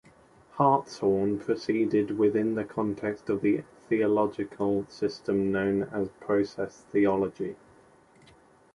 Hartshorne 0.55 1.37
proceeded 1.37 2.17
within 2.17 2.55
the 2.55 2.63
context 2.65 3.29
of 3.29 3.41
the 3.41 3.61
theological 3.87 4.87
system 4.89 5.51
known 5.51 5.83
as 5.93 6.09
process 6.19 6.83
theology. 6.91 7.55